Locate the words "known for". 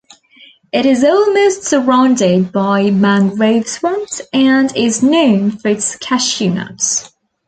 5.03-5.67